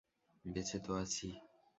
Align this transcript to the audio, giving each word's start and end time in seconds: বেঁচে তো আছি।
বেঁচে 0.45 0.77
তো 0.79 0.91
আছি। 0.93 1.27